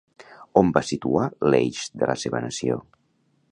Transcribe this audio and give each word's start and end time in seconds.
On 0.61 0.71
va 0.77 0.81
situar 0.91 1.27
l'eix 1.55 1.83
de 2.03 2.11
la 2.13 2.17
seva 2.25 2.43
nació? 2.49 2.81